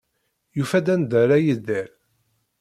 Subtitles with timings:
[0.57, 1.89] Yufa-d anda ara yedder.